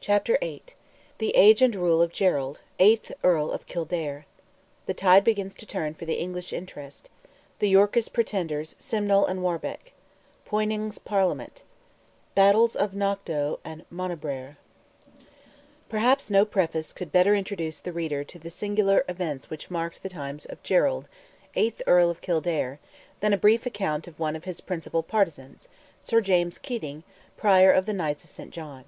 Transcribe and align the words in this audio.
CHAPTER 0.00 0.38
VIII. 0.40 0.62
THE 1.18 1.34
AGE 1.34 1.60
AND 1.60 1.74
RULE 1.74 2.00
OF 2.00 2.12
GERALD, 2.12 2.60
EIGHTH 2.78 3.10
EARL 3.24 3.50
OF 3.50 3.66
KILDARE—THE 3.66 4.94
TIDE 4.94 5.24
BEGINS 5.24 5.56
TO 5.56 5.66
TURN 5.66 5.92
FOR 5.94 6.04
THE 6.06 6.20
ENGLISH 6.20 6.52
INTEREST—THE 6.52 7.68
YORKIST 7.68 8.12
PRETENDERS, 8.12 8.76
SIMNEL 8.78 9.26
AND 9.26 9.42
WARBECK—POYNING'S 9.42 11.00
PARLIAMENT—BATTLES 11.00 12.76
OF 12.76 12.94
KNOCKDOE 12.94 13.58
AND 13.64 13.84
MONABRAHER. 13.90 14.56
Perhaps 15.88 16.30
no 16.30 16.44
preface 16.44 16.92
could 16.92 17.10
better 17.10 17.34
introduce 17.34 17.78
to 17.78 17.86
the 17.86 17.92
reader 17.92 18.22
the 18.22 18.50
singular 18.50 19.04
events 19.08 19.50
which 19.50 19.68
marked 19.68 20.04
the 20.04 20.08
times 20.08 20.44
of 20.46 20.62
Gerald, 20.62 21.08
eighth 21.56 21.82
Earl 21.88 22.08
of 22.08 22.20
Kildare, 22.20 22.78
than 23.18 23.32
a 23.32 23.36
brief 23.36 23.66
account 23.66 24.06
of 24.06 24.20
one 24.20 24.36
of 24.36 24.44
his 24.44 24.60
principal 24.60 25.02
partizans—Sir 25.02 26.20
James 26.20 26.58
Keating, 26.58 27.02
Prior 27.36 27.72
of 27.72 27.86
the 27.86 27.92
Knights 27.92 28.22
of 28.22 28.30
St. 28.30 28.52
John. 28.52 28.84